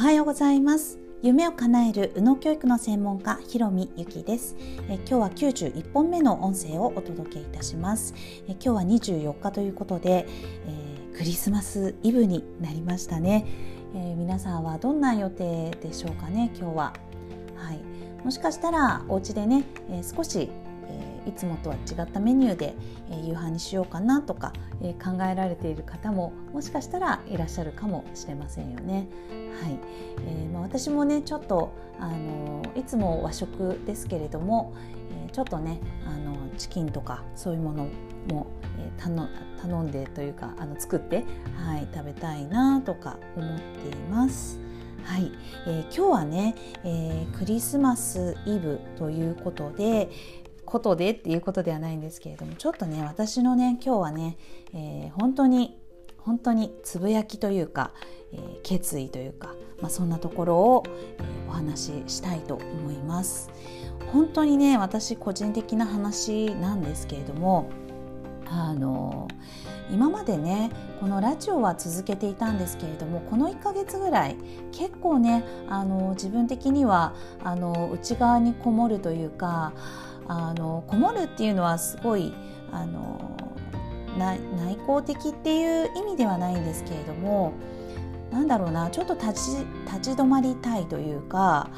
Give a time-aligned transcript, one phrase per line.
[0.00, 0.98] はようございます。
[1.20, 4.56] 夢を叶える宇野教育の専門家ひろみゆきです。
[4.88, 8.14] え今日は91本目の音声をお届けいたします。
[8.48, 10.26] え今日は24日ということで、
[10.66, 13.44] えー、クリスマスイブになりましたね、
[13.94, 16.94] えー、皆さんはどんな予定でしょうかね今日は。
[17.56, 17.80] はい。
[18.24, 20.48] もしかしたらお家でね、えー、少し
[21.26, 22.74] いつもとは違ったメニューで、
[23.10, 29.08] え夕飯にしようかなとか、え考えられている方ももしかしたらいらっしゃるかもしれませんよね。
[29.62, 29.78] はい
[30.26, 34.74] えーまあ、私もねちょっとあのいつも和食ですけれども、
[35.26, 37.88] え、ちょっとねあのチキンとかそういうもの
[38.28, 38.46] も、
[38.78, 39.28] えー、頼
[39.60, 41.24] 頼んでというかあの作って、
[41.56, 44.58] はい、食べたいなとか思っています。
[45.04, 45.32] はい、
[45.66, 50.10] えー、今日はね、えー、クリスマスイブということで、
[50.70, 54.38] ことでっていうことではないんですけれどもちょっとね私のね今日はね、
[54.72, 55.76] えー、本当に
[56.18, 57.92] 本当につぶやきというか、
[58.32, 63.50] えー、決意というか、まあ、そんなところを、えー、お話ししたいと思います。
[64.12, 67.70] 本当にね私個人的な話なんですけれども
[68.46, 69.28] あの
[69.92, 74.36] 今までねこのラジオは続けていたんですけれどもこの1ヶ月ぐらい
[74.72, 79.72] 結構ねあの自分的にはあの内側にこもるというか
[80.28, 82.32] あのこもるっていうのはすごい
[82.72, 83.36] あの
[84.16, 84.38] 内
[84.86, 87.52] 向的っていう意味ではないんですけれども
[88.30, 91.70] なんだろうなちょっと立ち立ち止まりたいというか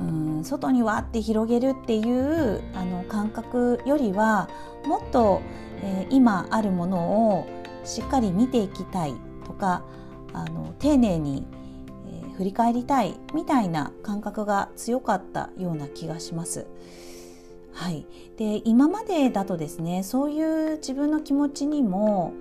[0.00, 4.48] うん外にわって広げるっていうあの感覚よりは
[4.86, 5.42] もっと、
[5.82, 7.46] えー、今あるものを
[7.84, 9.14] しっかり見ていきたい
[9.46, 9.82] とか
[10.32, 11.46] あの丁寧に、
[12.06, 16.66] えー、振り返りたいみたいな感覚が強かったような気がします。
[17.72, 22.32] はい、で今までだとですねそういう自分の気持ちにも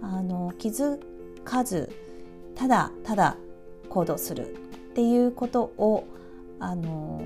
[0.00, 0.98] あの気づ
[1.44, 1.90] かず
[2.54, 3.36] ただただ
[3.90, 4.54] 行動する
[4.90, 6.04] っていうことを
[6.60, 7.22] あの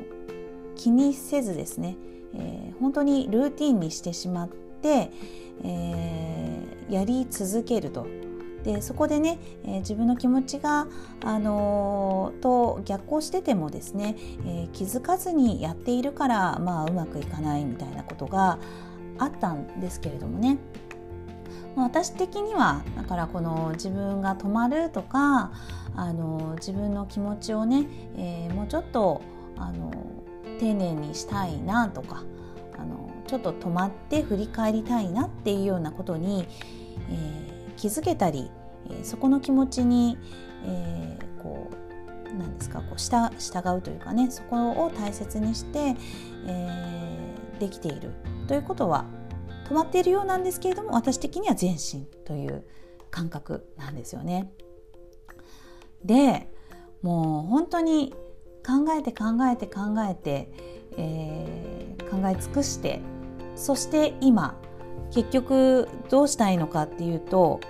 [0.76, 1.96] 気にせずですね、
[2.34, 5.10] えー、本当にルーティンにしてしまって、
[5.62, 8.06] えー、やり続けると。
[8.64, 10.86] でそこでね、えー、自分の気持ちが、
[11.22, 18.58] あの、と逆行しててもですね、え、気づかずにやっているから、まあ、うまくいかないみたいなことが
[19.18, 20.56] あったんですけれどもね。
[21.76, 25.52] 私的にはだからこの自分が止まるとか
[25.96, 27.86] あの自分の気持ちをね、
[28.16, 29.22] えー、もうちょっと
[29.56, 29.92] あの
[30.58, 32.22] 丁寧にしたいなとか
[32.78, 36.46] あのちょっと止まって振り返りたいなっていうようなことに、
[37.10, 38.50] えー気づけたり、
[38.88, 40.18] えー、そこの気持ちに、
[40.64, 45.94] えー、こうなんですかこう従うというかねそこを大切にして、
[46.46, 48.10] えー、できている
[48.48, 49.04] ということは
[49.64, 52.64] 止まっているようなんですけれども私的には前進という
[53.10, 54.52] 感覚なんですよね。
[56.04, 56.48] で
[57.02, 58.14] もう本当に
[58.66, 60.50] 考えて考えて考えて、
[60.96, 63.00] えー、考え尽くして
[63.56, 64.58] そして今
[65.12, 67.60] 結局どうしたいのかっていうと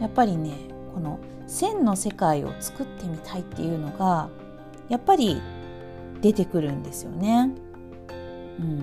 [0.00, 0.52] やっぱりね
[0.94, 4.30] この線の世界を作ってみたいっていうのが
[4.88, 5.42] やっぱり
[6.20, 7.50] 出てくるんですよね。
[8.58, 8.78] うん、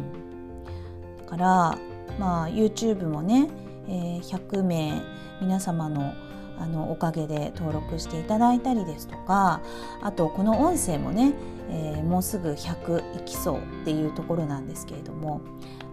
[1.18, 1.78] だから
[2.20, 3.50] まあ YouTube もね、
[3.88, 5.02] えー、100名
[5.42, 6.14] 皆様の
[6.60, 9.62] あのおかげで登録していただいたりですとか
[10.02, 11.34] あとこの音声もね、
[11.70, 15.42] えー、もうすぐ100いきそうっていうところなんですけれども、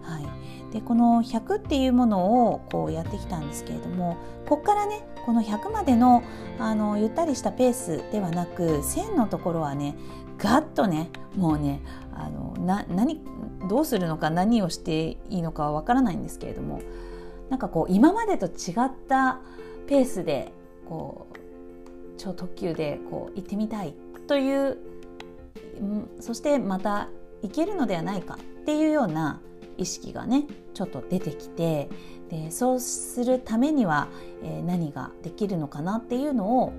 [0.01, 4.17] はい、でこの100っていうものをこうやってきたんですけれども
[4.47, 6.23] ここからねこの100までの
[6.59, 9.95] あのゆったりしたペースではなく1000のところはね
[10.37, 11.81] ガッとねもうね
[12.13, 13.21] あのな何
[13.69, 16.81] どうするのか何をしていいのかはわからないんですけれども
[17.49, 19.39] なんかこう今までと違った
[19.87, 20.51] ペースで
[20.87, 21.35] こう
[22.17, 23.93] 超特急でこう行ってみたい
[24.27, 24.77] という
[26.19, 27.09] そしてまた
[27.41, 29.41] 行けるのではないかっていうような
[29.77, 31.89] 意識がねちょっと出てきて
[32.29, 34.07] でそうするためには、
[34.43, 36.73] えー、何ができるのかなっていうのを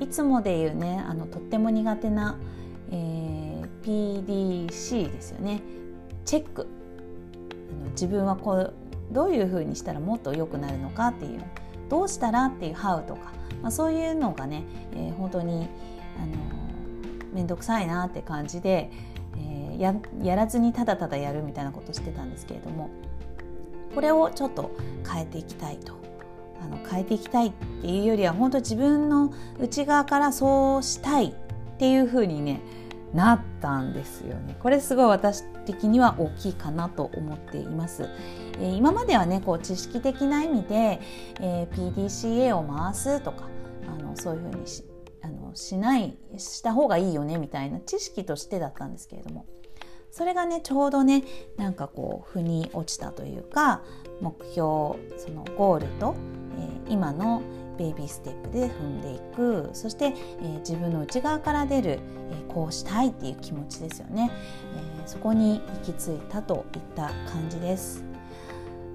[0.00, 2.38] いつもで言うねあのとっても苦手な、
[2.90, 5.60] えー、PDC ですよね。
[6.24, 6.66] チェック。
[7.70, 8.74] あの自分はこう
[9.12, 11.42] どういうふうにしたらもっと良くなるのかっていう。
[11.88, 13.32] どうしたらっていう「How」とか、
[13.62, 14.62] まあ、そういうのがね、
[14.94, 15.68] えー、本当に
[17.32, 18.92] 面倒くさいなって感じで
[19.36, 22.90] えー、ややらずにただただやるみたいなことしてたんですけれども。
[23.94, 24.70] これをちょっと
[25.04, 25.98] 変えていきたいと。
[26.62, 31.34] あの変えていきたいっていうよりは本当自分の内側からそうしたい
[31.80, 32.60] っていうふうにね
[33.14, 34.54] なったんですよね。
[34.60, 38.06] これすごい私的には大きいかなと思っています。
[38.58, 41.00] えー、今まではねこう知識的な意味で、
[41.40, 43.48] えー、PDCA を回すとか
[43.88, 44.64] あのそういうふうに
[45.22, 49.46] あのしないした方がいいよねみたいな知識としてだったんですけれども
[50.10, 51.24] それがねちょうどね
[51.56, 53.80] なんかこう腑に落ちたというか
[54.20, 54.58] 目標
[55.16, 56.14] そのゴールと、
[56.86, 57.42] えー、今の
[57.80, 61.98] ベイビーステップで踏んでいくそして、えー、自分の内側から出る、
[62.30, 64.30] えー、こうしたいっていう気持ちですよね、
[64.76, 68.04] えー、そこに行き着いたといった感じです。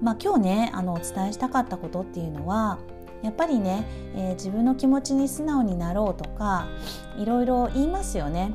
[0.00, 2.78] まあ、今日ねあのお伝えしたかったことっていうのは
[3.22, 6.68] やっぱりね、え、自分の気持ちに素直になろうとか
[7.16, 8.54] いろいろ言いますよね。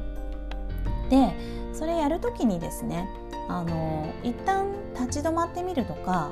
[1.10, 1.34] で
[1.74, 3.10] それやる時にですね
[3.50, 6.30] あの一旦立ち止まってみるとか、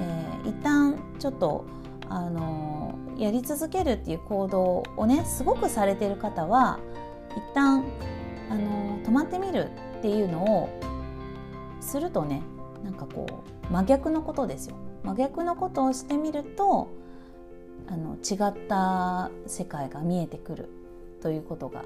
[0.00, 1.66] えー、一旦ちょっと
[2.10, 6.78] あのやり続けるっていう行動をねすごくされてる方は
[7.36, 7.84] 一旦
[8.50, 10.68] あの止まってみるっていうのを
[11.80, 12.42] するとね
[12.84, 13.26] なんかこ
[13.70, 16.88] う真逆のことですよ真逆のことをしてみると
[17.88, 20.68] あの違った世界が見えてくる
[21.22, 21.84] ということが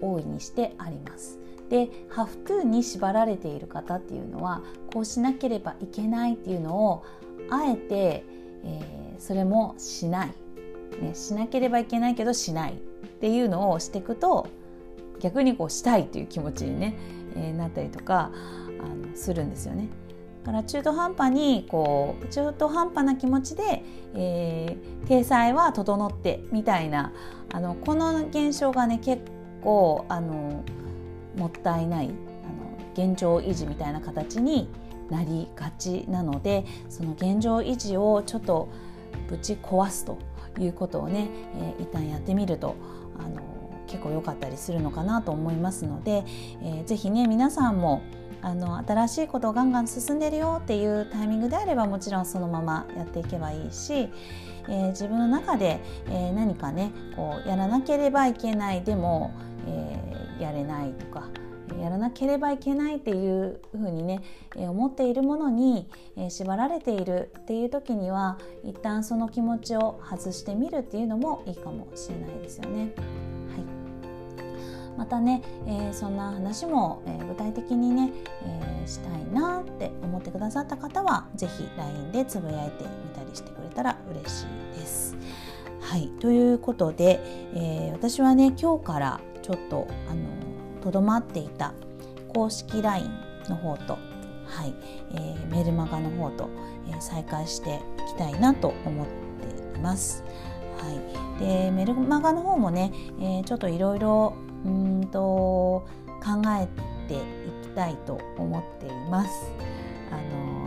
[0.00, 1.38] 大いにしてあります。
[1.68, 7.04] でハフトゥーに縛られている方っていうのはこうしなければいけないっていうのを
[7.50, 8.24] あえて、
[8.66, 10.28] えー、それもしない、
[11.00, 12.76] ね、しなければいけないけどしないっ
[13.20, 14.48] ていうのをしていくと
[15.20, 16.96] 逆にこうしたいっていう気持ちにね、
[17.36, 18.30] えー、なったりとか
[18.80, 19.88] あのするんですよね。
[20.44, 23.82] だから中途半端にこう中途半端な気持ちで、
[24.14, 27.12] えー、体裁は整ってみたいな
[27.52, 29.22] あのこの現象がね結
[29.60, 30.62] 構あの
[31.36, 32.10] もったいない
[32.94, 34.68] あの現状維持みたいな形に
[35.10, 38.68] なりがちなのでその現状維持をちょっと
[39.28, 40.18] ぶち壊すと
[40.58, 42.76] いうことをね、えー、一旦やってみると
[43.18, 43.40] あの
[43.86, 46.24] 結構良かったりするのかなと思いますので、
[46.62, 48.02] えー、ぜひね皆さんも
[48.42, 54.08] あの新しいことをガンガン進んでるよっていうタイミングであればもちろんそのままやっていけばいいし、
[54.68, 59.32] えー、自分の中で、えー、何かねこうやらなければいけないでも、
[59.66, 61.24] えー、やれないとか
[61.80, 64.22] やらなければいけないっていうふうにね、
[64.56, 65.88] 思っているものに、
[66.28, 72.82] 縛られているっていう時には一旦その気持ちを外してみるっていうのもいいかもしれないですよね。
[72.82, 73.86] はい
[74.96, 78.12] またね、えー、そんな話も、え、具体的にね、
[78.44, 85.14] えー、したいなって思ってくださった方は是非 LINE でつぶやいてみたりしてくれたら嬉しいです。
[85.82, 87.20] はいということで、
[87.54, 90.35] え私はね今日からちょっとあの
[90.86, 91.74] とどまっていた
[92.32, 93.10] 公式 LINE
[93.48, 93.94] の方と、
[94.46, 94.74] はい
[95.12, 96.48] えー、メルマガの方と、
[96.88, 100.22] えー、再開していきたいなと思っています。
[100.78, 100.92] は
[101.40, 105.86] い、でメルマガの方もね、えー、ちょっといろいろうんと考
[106.60, 106.68] え
[107.08, 107.18] てい
[107.62, 109.50] きたいと思っています。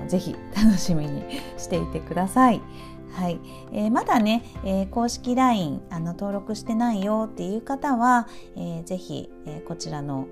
[0.10, 1.24] ぜひ楽しみに
[1.58, 2.62] していてください。
[3.12, 3.40] はい、
[3.74, 10.28] えー、まだね、えー、公式 LINE あの登録してないよっていう方は、えー、ぜひ、えー、こちらの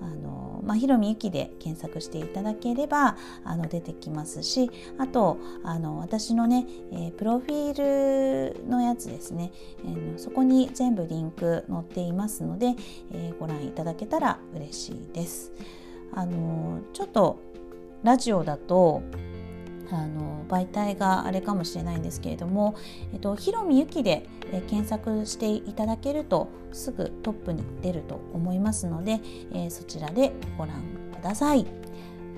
[0.00, 4.68] あのまあ、ひろみゆきで検索していただければあの出てきますし
[4.98, 9.52] あとあの私のね、えー、プロフィールのやつですね、
[9.84, 12.74] えー、そこに全部リンク載っていますので、
[13.12, 15.52] えー、ご覧いただけたら嬉しいです。
[16.14, 17.38] あのちょっと
[18.02, 19.02] ラジオだと
[19.90, 22.74] あの媒体があれかもしれないんですけれども、
[23.12, 29.20] えっと、ひろみゆきで、え検索していただけるとすぐトップに出ると思いますので、
[29.52, 30.82] えー、そちらでご覧
[31.14, 31.66] ください。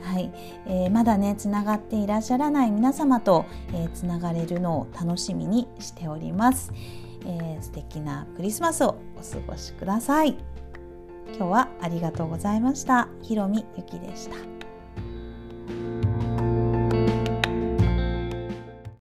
[0.02, 0.30] はい、
[0.66, 6.72] えー、まだねつながっていらっしゃらない皆様と、えー、つながれるのを楽しみにしております、
[7.24, 10.36] えー、素敵なクリスマスをお過ごしください。
[11.28, 13.08] 今日はありがとうございました。
[13.22, 14.53] ひろみゆきでした。